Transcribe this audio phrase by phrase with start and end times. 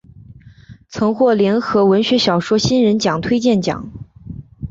[0.89, 3.91] 曾获联合文学小说新人奖推荐奖。